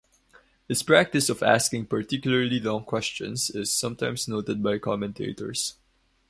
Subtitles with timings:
[0.67, 5.75] His practice of asking particularly long questions is sometimes noted by commentators.